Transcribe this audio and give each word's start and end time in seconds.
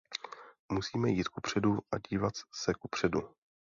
Musíme 0.71 1.09
jít 1.09 1.27
kupředu 1.27 1.77
a 1.91 1.97
dívat 2.09 2.33
se 2.37 2.73
kupředu. 2.73 3.19